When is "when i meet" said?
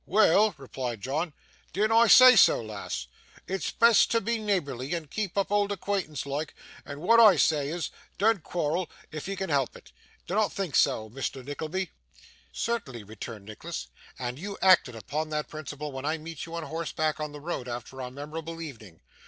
15.91-16.47